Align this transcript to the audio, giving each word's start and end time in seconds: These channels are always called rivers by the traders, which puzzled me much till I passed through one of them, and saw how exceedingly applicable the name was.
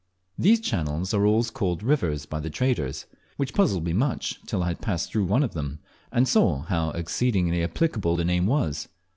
These 0.35 0.61
channels 0.61 1.13
are 1.13 1.27
always 1.27 1.51
called 1.51 1.83
rivers 1.83 2.25
by 2.25 2.39
the 2.39 2.49
traders, 2.49 3.05
which 3.37 3.53
puzzled 3.53 3.83
me 3.85 3.93
much 3.93 4.39
till 4.47 4.63
I 4.63 4.73
passed 4.73 5.11
through 5.11 5.25
one 5.25 5.43
of 5.43 5.53
them, 5.53 5.77
and 6.11 6.27
saw 6.27 6.63
how 6.63 6.89
exceedingly 6.89 7.63
applicable 7.63 8.15
the 8.15 8.25
name 8.25 8.47
was. 8.47 8.87